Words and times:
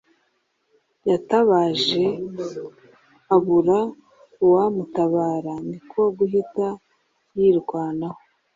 Yatabaje 1.09 2.05
abura 3.35 3.79
uwamutabara 4.45 5.53
niko 5.67 6.01
kuhita 6.17 6.67
yirwanaho 7.37 8.19